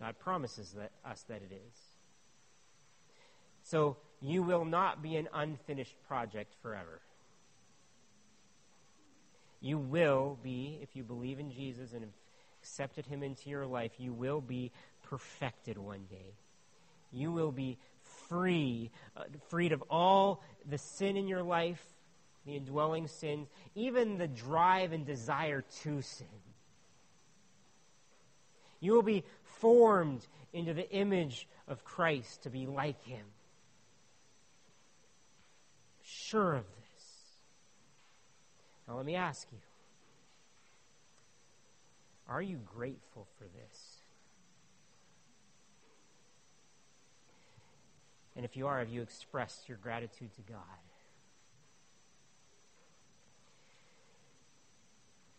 [0.00, 1.78] God promises that, us that it is.
[3.62, 7.00] So you will not be an unfinished project forever.
[9.60, 12.06] You will be, if you believe in Jesus and
[12.60, 16.34] accepted him into your life, you will be perfected one day.
[17.12, 17.78] You will be
[18.28, 21.84] free, uh, freed of all the sin in your life,
[22.46, 26.26] the indwelling sins, even the drive and desire to sin.
[28.80, 29.24] You will be
[29.60, 33.24] formed into the image of Christ to be like him.
[36.02, 37.04] Sure of this.
[38.88, 39.58] Now, let me ask you
[42.30, 44.00] are you grateful for this?
[48.36, 50.60] And if you are, have you expressed your gratitude to God?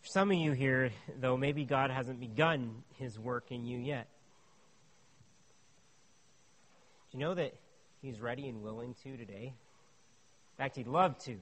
[0.02, 4.08] For some of you here, though, maybe God hasn't begun his work in you yet.
[7.10, 7.54] Do you know that
[8.02, 9.54] he's ready and willing to today?
[10.52, 11.36] In fact, he'd love to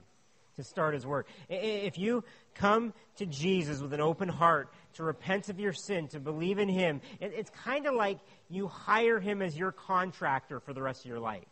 [0.55, 1.27] to start his work.
[1.49, 2.23] If you
[2.55, 6.69] come to Jesus with an open heart to repent of your sin, to believe in
[6.69, 11.09] him, it's kind of like you hire him as your contractor for the rest of
[11.09, 11.43] your life.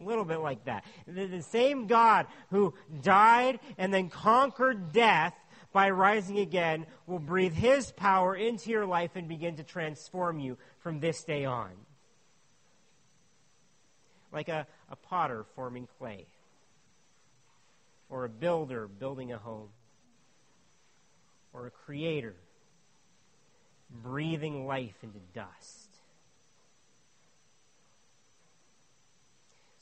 [0.00, 0.84] A little bit like that.
[1.06, 5.34] The, same God who died and then conquered death
[5.72, 10.58] by rising again will breathe his power into your life and begin to transform you
[10.80, 11.70] from this day on.
[14.32, 16.26] Like a, a potter forming clay
[18.08, 19.68] or a builder building a home,
[21.52, 22.34] or a creator
[23.90, 25.88] breathing life into dust.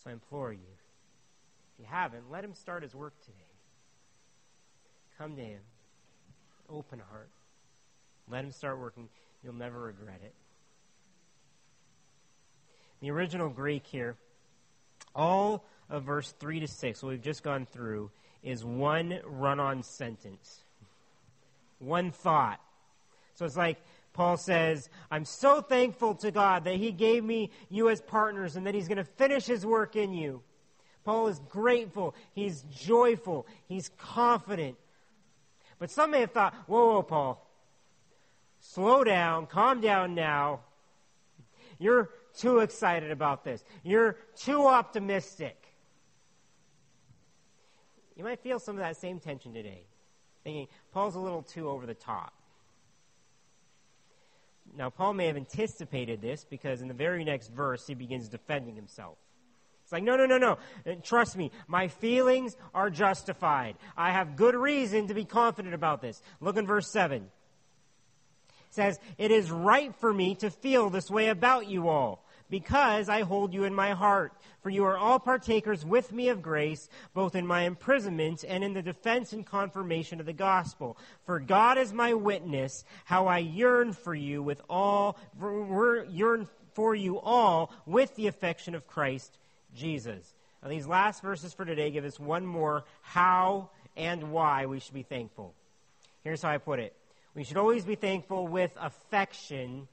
[0.02, 0.58] So I implore you,
[1.74, 3.38] if you haven't, let him start his work today.
[5.18, 5.60] Come to him,
[6.68, 7.30] open heart.
[8.28, 9.08] Let him start working.
[9.42, 10.34] You'll never regret it.
[13.04, 14.16] the original Greek here,
[15.14, 18.10] all of verse 3 to 6, what we've just gone through,
[18.42, 20.60] is one run on sentence,
[21.78, 22.60] one thought.
[23.34, 23.78] So it's like
[24.12, 28.66] Paul says, I'm so thankful to God that He gave me you as partners and
[28.66, 30.42] that He's going to finish His work in you.
[31.04, 32.14] Paul is grateful.
[32.32, 33.46] He's joyful.
[33.66, 34.76] He's confident.
[35.78, 37.50] But some may have thought, whoa, whoa, Paul,
[38.60, 40.60] slow down, calm down now.
[41.78, 42.08] You're
[42.38, 43.64] too excited about this.
[43.82, 45.63] You're too optimistic.
[48.16, 49.84] You might feel some of that same tension today,
[50.44, 52.32] thinking Paul's a little too over the top.
[54.76, 58.74] Now, Paul may have anticipated this because in the very next verse he begins defending
[58.74, 59.18] himself.
[59.82, 60.58] It's like, no, no, no, no.
[61.02, 63.76] Trust me, my feelings are justified.
[63.96, 66.22] I have good reason to be confident about this.
[66.40, 67.22] Look in verse 7.
[67.22, 67.30] It
[68.70, 72.23] says, It is right for me to feel this way about you all
[72.54, 74.32] because I hold you in my heart.
[74.62, 78.74] For you are all partakers with me of grace, both in my imprisonment and in
[78.74, 80.96] the defense and confirmation of the gospel.
[81.26, 85.18] For God is my witness, how I yearn for you with all,
[86.08, 89.36] yearn for you all with the affection of Christ
[89.74, 90.32] Jesus.
[90.62, 94.94] Now, these last verses for today give us one more how and why we should
[94.94, 95.54] be thankful.
[96.22, 96.94] Here's how I put it.
[97.34, 99.88] We should always be thankful with affection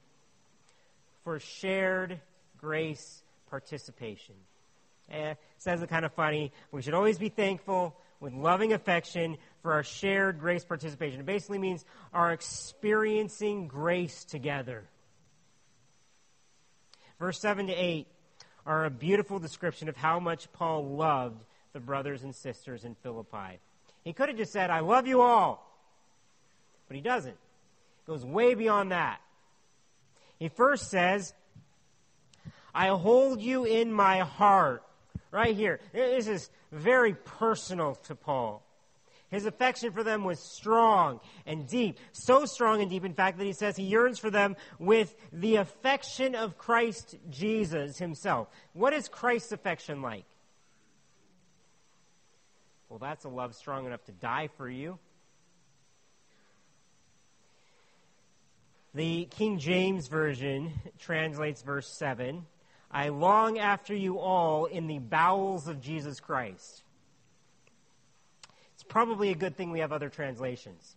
[1.23, 2.19] for shared
[2.61, 4.35] grace participation.
[5.11, 6.51] Eh, says it kind of funny.
[6.71, 11.19] We should always be thankful with loving affection for our shared grace participation.
[11.19, 11.83] It basically means
[12.13, 14.87] our experiencing grace together.
[17.19, 18.07] Verse 7 to 8
[18.65, 21.43] are a beautiful description of how much Paul loved
[21.73, 23.59] the brothers and sisters in Philippi.
[24.03, 25.67] He could have just said, I love you all.
[26.87, 27.31] But he doesn't.
[27.31, 29.19] It goes way beyond that.
[30.39, 31.33] He first says,
[32.73, 34.83] I hold you in my heart.
[35.31, 35.79] Right here.
[35.93, 38.63] This is very personal to Paul.
[39.29, 41.97] His affection for them was strong and deep.
[42.11, 45.55] So strong and deep, in fact, that he says he yearns for them with the
[45.55, 48.49] affection of Christ Jesus himself.
[48.73, 50.25] What is Christ's affection like?
[52.89, 54.99] Well, that's a love strong enough to die for you.
[58.93, 62.45] The King James Version translates verse 7
[62.91, 66.83] I long after you all in the bowels of Jesus Christ.
[68.73, 70.95] It's probably a good thing we have other translations.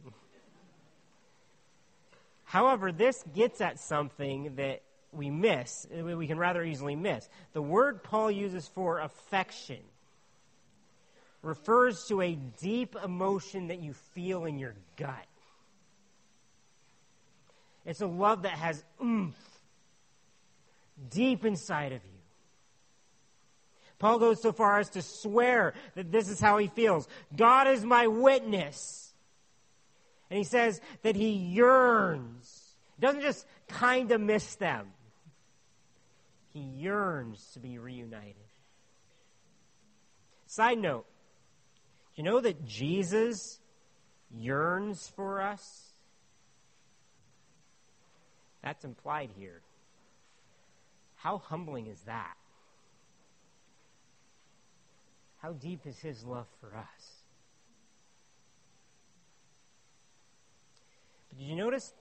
[2.45, 4.83] However, this gets at something that
[5.13, 7.29] we miss, we can rather easily miss.
[7.53, 9.79] The word Paul uses for affection
[11.43, 15.27] refers to a deep emotion that you feel in your gut.
[17.85, 19.37] It's a love that has oomph
[21.11, 22.11] deep inside of you.
[23.99, 27.09] Paul goes so far as to swear that this is how he feels.
[27.35, 29.15] God is my witness.
[30.31, 32.75] And he says that he yearns.
[33.01, 34.89] Doesn't just kind of miss them.
[36.53, 38.35] He yearns to be reunited.
[40.47, 41.07] Side note,
[42.15, 43.59] you know that Jesus
[44.31, 45.93] yearns for us?
[48.63, 49.63] That's implied here.
[51.25, 52.37] How humbling is that?
[55.41, 57.23] How deep is his love for us?
[61.31, 61.95] But did you notice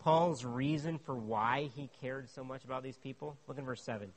[0.00, 3.36] Paul's reason for why he cared so much about these people?
[3.46, 4.08] Look in verse 7.
[4.08, 4.12] It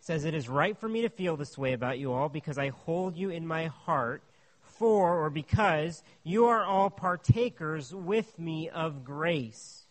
[0.00, 2.68] says, It is right for me to feel this way about you all because I
[2.68, 4.22] hold you in my heart,
[4.60, 9.85] for or because you are all partakers with me of grace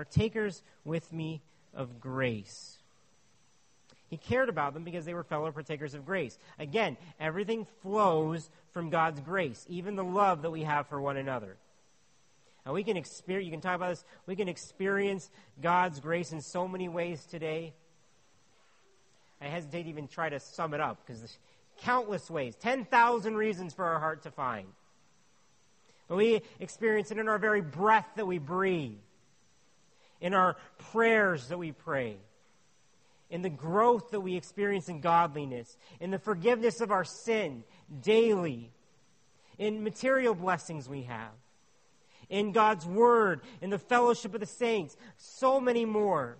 [0.00, 1.42] partakers with me
[1.74, 2.78] of grace.
[4.08, 6.38] He cared about them because they were fellow partakers of grace.
[6.58, 11.54] Again, everything flows from God's grace, even the love that we have for one another.
[12.64, 15.28] Now we can experience, you can talk about this, we can experience
[15.60, 17.74] God's grace in so many ways today.
[19.38, 21.36] I hesitate to even try to sum it up because
[21.82, 24.66] countless ways, 10,000 reasons for our heart to find.
[26.08, 28.96] But we experience it in our very breath that we breathe
[30.20, 30.56] in our
[30.92, 32.16] prayers that we pray,
[33.30, 37.64] in the growth that we experience in godliness, in the forgiveness of our sin
[38.02, 38.70] daily,
[39.58, 41.32] in material blessings we have,
[42.28, 46.36] in God's Word, in the fellowship of the saints, so many more.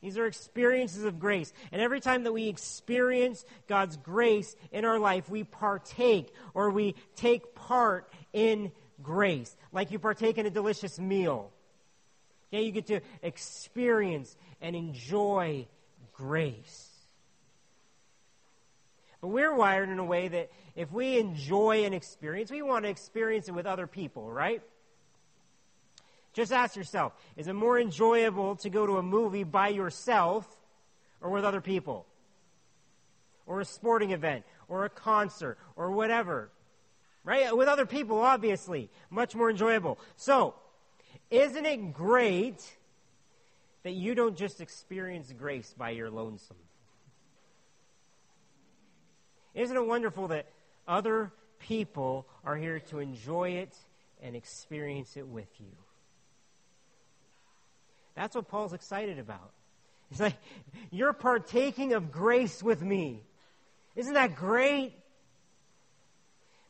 [0.00, 1.50] These are experiences of grace.
[1.72, 6.94] And every time that we experience God's grace in our life, we partake or we
[7.16, 8.70] take part in
[9.02, 9.56] grace.
[9.72, 11.53] Like you partake in a delicious meal
[12.54, 15.66] Okay, you get to experience and enjoy
[16.12, 16.88] grace.
[19.20, 22.90] But we're wired in a way that if we enjoy an experience, we want to
[22.90, 24.62] experience it with other people, right?
[26.32, 30.46] Just ask yourself is it more enjoyable to go to a movie by yourself
[31.20, 32.06] or with other people?
[33.46, 36.50] Or a sporting event, or a concert, or whatever.
[37.24, 37.54] Right?
[37.54, 38.90] With other people, obviously.
[39.10, 39.98] Much more enjoyable.
[40.16, 40.54] So,
[41.34, 42.62] isn't it great
[43.82, 46.56] that you don't just experience grace by your lonesome?
[49.54, 50.46] Isn't it wonderful that
[50.86, 53.74] other people are here to enjoy it
[54.22, 55.72] and experience it with you?
[58.14, 59.50] That's what Paul's excited about.
[60.10, 60.36] He's like,
[60.92, 63.22] You're partaking of grace with me.
[63.96, 64.92] Isn't that great?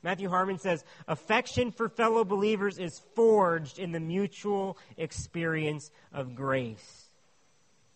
[0.05, 7.09] Matthew Harmon says, affection for fellow believers is forged in the mutual experience of grace.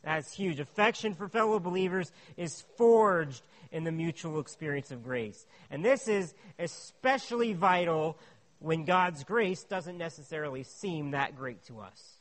[0.03, 0.59] That's huge.
[0.59, 5.47] Affection for fellow believers is forged in the mutual experience of grace.
[5.71, 8.17] And this is especially vital
[8.59, 12.15] when God's grace doesn't necessarily seem that great to us.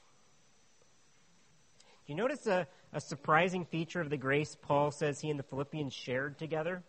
[2.05, 5.43] Do you notice a, a surprising feature of the grace Paul says he and the
[5.43, 6.83] Philippians shared together?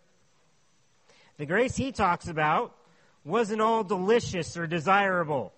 [1.37, 2.75] The grace he talks about
[3.25, 5.53] wasn't all delicious or desirable.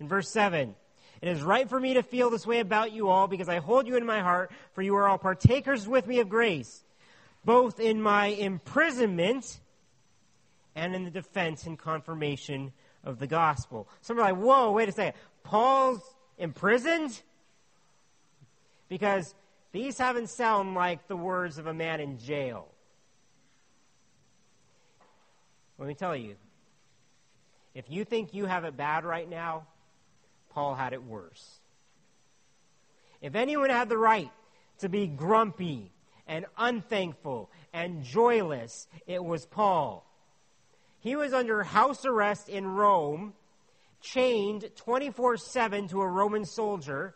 [0.00, 0.74] In verse 7,
[1.20, 3.86] it is right for me to feel this way about you all because I hold
[3.86, 6.84] you in my heart, for you are all partakers with me of grace,
[7.44, 9.60] both in my imprisonment
[10.76, 12.72] and in the defense and confirmation
[13.02, 13.88] of the gospel.
[14.00, 15.20] Some are like, whoa, wait a second.
[15.42, 16.00] Paul's
[16.38, 17.20] imprisoned?
[18.88, 19.34] Because
[19.72, 22.68] these haven't sound like the words of a man in jail.
[25.78, 26.36] Let me tell you,
[27.78, 29.64] if you think you have it bad right now,
[30.50, 31.60] Paul had it worse.
[33.22, 34.32] If anyone had the right
[34.80, 35.92] to be grumpy
[36.26, 40.04] and unthankful and joyless, it was Paul.
[40.98, 43.34] He was under house arrest in Rome,
[44.00, 47.14] chained 24 7 to a Roman soldier,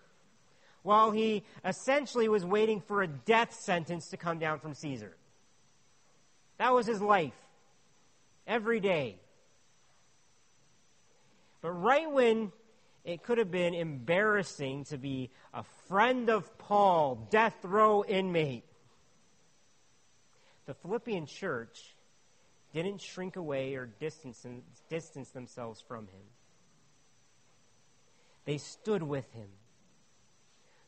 [0.85, 5.17] while he essentially was waiting for a death sentence to come down from Caesar.
[6.59, 7.35] That was his life
[8.47, 9.19] every day.
[11.63, 12.53] But right when
[13.05, 18.65] it could have been embarrassing to be a friend of Paul, death row inmate,
[20.67, 21.95] the Philippian church
[22.73, 24.45] didn't shrink away or distance,
[24.89, 26.23] distance themselves from him.
[28.45, 29.49] They stood with him,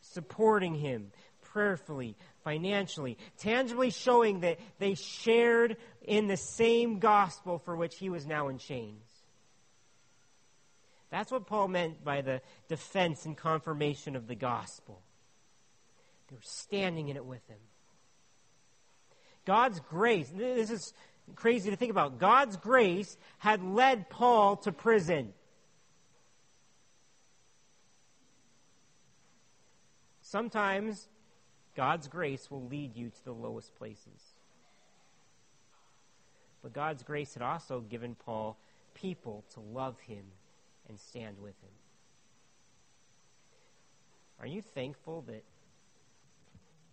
[0.01, 1.13] supporting him
[1.43, 8.27] prayerfully, financially, tangibly showing that they shared in the same gospel for which he was
[8.27, 9.04] now in chains.
[11.15, 15.01] That's what Paul meant by the defense and confirmation of the gospel.
[16.27, 17.61] They were standing in it with him.
[19.47, 20.93] God's grace, this is
[21.37, 22.19] crazy to think about.
[22.19, 25.33] God's grace had led Paul to prison.
[30.21, 31.07] Sometimes
[31.77, 34.35] God's grace will lead you to the lowest places.
[36.61, 38.59] But God's grace had also given Paul
[38.95, 40.25] people to love him
[40.89, 41.71] and stand with him.
[44.41, 45.45] Are you thankful that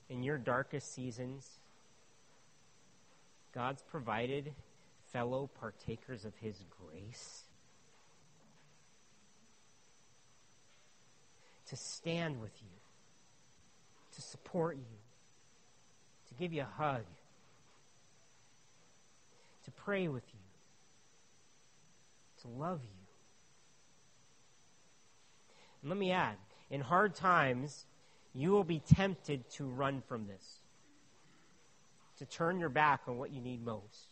[0.10, 1.48] in your darkest seasons,
[3.54, 4.54] God's provided
[5.12, 7.44] fellow partakers of his grace?
[11.68, 12.82] To stand with you
[14.16, 14.98] to support you,
[16.28, 17.04] to give you a hug,
[19.66, 20.40] to pray with you,
[22.42, 23.01] to love you.
[25.82, 26.36] And let me add,
[26.70, 27.86] in hard times,
[28.34, 30.62] you will be tempted to run from this,
[32.20, 34.08] to turn your back on what you need most.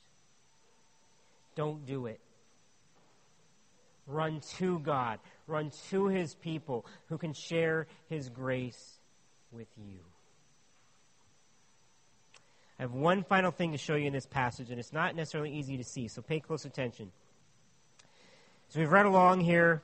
[1.56, 2.20] Don't do it.
[4.08, 5.20] Run to God.
[5.46, 8.98] Run to His people who can share His grace
[9.52, 10.00] with you.
[12.80, 15.52] I have one final thing to show you in this passage, and it's not necessarily
[15.52, 17.12] easy to see, so pay close attention.
[18.70, 19.84] So we've read along here,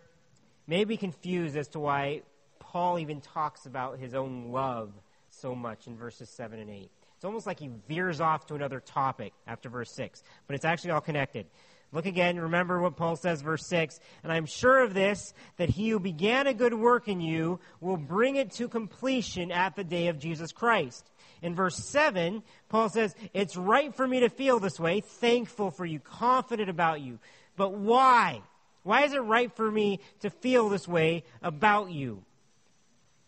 [0.68, 2.22] maybe confused as to why
[2.60, 4.92] Paul even talks about his own love
[5.30, 6.90] so much in verses 7 and 8.
[7.16, 10.92] It's almost like he veers off to another topic after verse 6, but it's actually
[10.92, 11.46] all connected.
[11.92, 14.00] Look again, remember what Paul says, verse 6.
[14.24, 17.96] And I'm sure of this, that he who began a good work in you will
[17.96, 21.10] bring it to completion at the day of Jesus Christ.
[21.42, 25.86] In verse 7, Paul says, It's right for me to feel this way, thankful for
[25.86, 27.20] you, confident about you.
[27.56, 28.42] But why?
[28.86, 32.24] Why is it right for me to feel this way about you?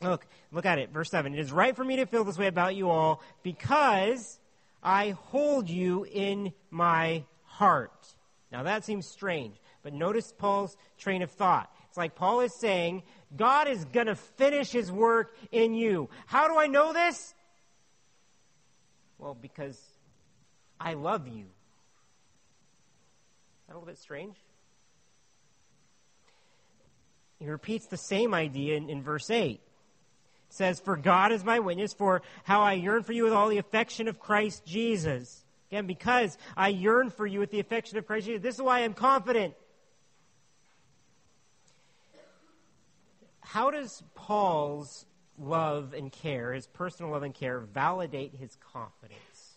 [0.04, 0.92] Look, look at it.
[0.92, 1.34] Verse 7.
[1.34, 4.40] It is right for me to feel this way about you all because
[4.84, 7.92] I hold you in my heart.
[8.52, 11.74] Now that seems strange, but notice Paul's train of thought.
[11.90, 13.02] It's like Paul is saying,
[13.36, 16.08] God is going to finish his work in you.
[16.28, 17.34] How do I know this?
[19.18, 19.82] Well, because
[20.80, 21.46] I love you.
[21.46, 21.50] Is
[23.68, 24.36] that a little bit strange?
[27.40, 29.62] He repeats the same idea in, in verse 8
[30.50, 33.58] says, For God is my witness for how I yearn for you with all the
[33.58, 35.44] affection of Christ Jesus.
[35.72, 38.42] Again, because I yearn for you with the affection of Christ Jesus.
[38.42, 39.54] This is why I'm confident.
[43.42, 45.06] How does Paul's
[45.40, 49.56] love and care, his personal love and care, validate his confidence?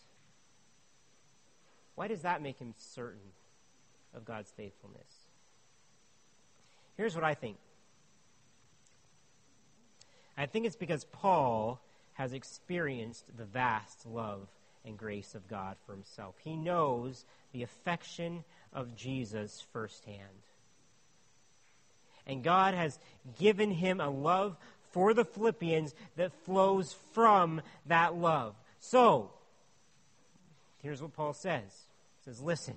[1.95, 3.19] Why does that make him certain
[4.13, 5.27] of God's faithfulness?
[6.97, 7.57] Here's what I think
[10.37, 11.79] I think it's because Paul
[12.13, 14.47] has experienced the vast love
[14.85, 16.35] and grace of God for himself.
[16.43, 20.17] He knows the affection of Jesus firsthand.
[22.25, 22.97] And God has
[23.39, 24.55] given him a love
[24.91, 28.55] for the Philippians that flows from that love.
[28.79, 29.31] So,
[30.81, 31.63] here's what Paul says.
[32.19, 32.75] He says, Listen,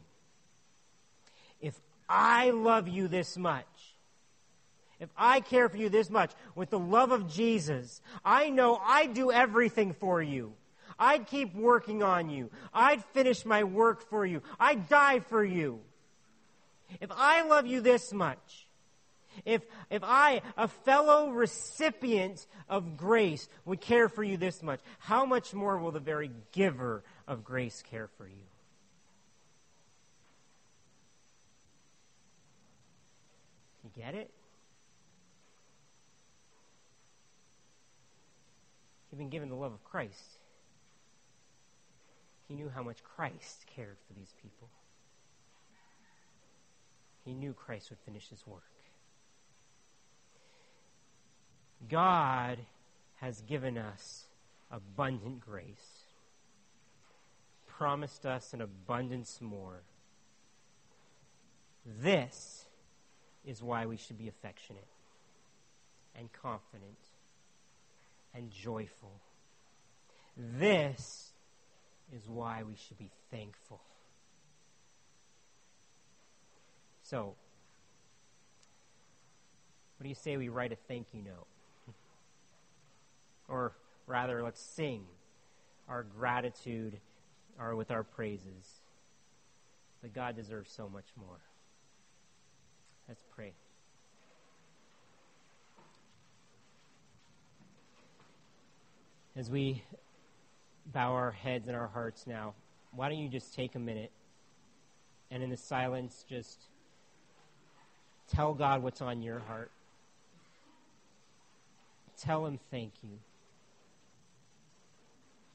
[1.60, 1.78] if
[2.08, 3.93] I love you this much,
[5.04, 9.12] if I care for you this much with the love of Jesus, I know I'd
[9.12, 10.54] do everything for you.
[10.98, 12.50] I'd keep working on you.
[12.72, 14.40] I'd finish my work for you.
[14.58, 15.80] I'd die for you.
[17.02, 18.66] If I love you this much,
[19.44, 25.26] if, if I, a fellow recipient of grace, would care for you this much, how
[25.26, 28.46] much more will the very giver of grace care for you?
[33.82, 34.30] You get it?
[39.14, 40.38] He'd been given the love of Christ.
[42.48, 44.68] He knew how much Christ cared for these people.
[47.24, 48.64] He knew Christ would finish his work.
[51.88, 52.58] God
[53.20, 54.24] has given us
[54.68, 56.08] abundant grace,
[57.68, 59.82] promised us an abundance more.
[62.02, 62.64] This
[63.44, 64.88] is why we should be affectionate
[66.18, 66.98] and confident
[68.34, 69.20] and joyful.
[70.36, 71.32] This
[72.14, 73.80] is why we should be thankful.
[77.02, 77.34] So,
[79.96, 81.46] what do you say we write a thank you note?
[83.48, 83.72] or
[84.06, 85.04] rather, let's sing
[85.88, 86.98] our gratitude
[87.58, 88.80] or with our praises.
[90.02, 91.38] But God deserves so much more.
[93.08, 93.52] Let's pray.
[99.36, 99.82] As we
[100.86, 102.54] bow our heads and our hearts now,
[102.92, 104.12] why don't you just take a minute
[105.30, 106.60] and in the silence just
[108.32, 109.72] tell God what's on your heart?
[112.20, 113.18] Tell Him thank you.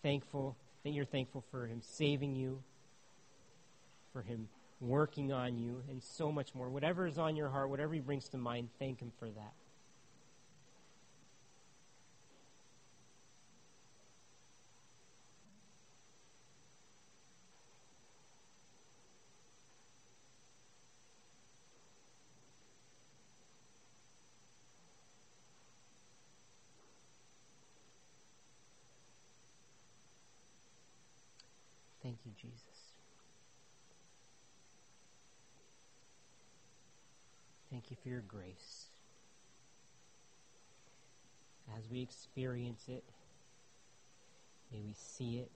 [0.04, 2.62] Thankful that you're thankful for Him saving you,
[4.12, 4.50] for Him
[4.82, 6.70] working on you, and so much more.
[6.70, 9.54] Whatever is on your heart, whatever He brings to mind, thank Him for that.
[32.40, 32.94] Jesus.
[37.72, 38.88] Thank you for your grace.
[41.78, 43.04] As we experience it,
[44.72, 45.52] may we see it,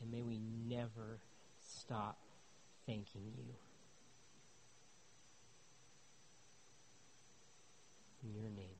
[0.00, 1.18] and may we never
[1.58, 2.18] stop
[2.86, 3.54] thanking you.
[8.22, 8.79] In your name.